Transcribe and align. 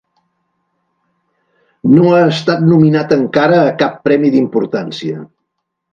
No 1.91 2.15
ha 2.15 2.23
estat 2.29 2.65
nominat 2.71 3.15
encara 3.19 3.61
a 3.67 3.77
cap 3.83 4.03
premi 4.11 4.33
d'importància. 4.37 5.25